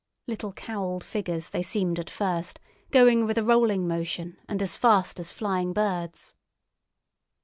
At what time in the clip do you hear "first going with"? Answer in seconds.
2.09-3.37